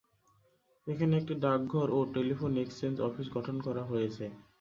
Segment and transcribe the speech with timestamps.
[0.87, 4.25] এখানে একটি ডাকঘর ও টেলিফোন এক্সচেঞ্জ অফিস গঠন করা হয়েছে।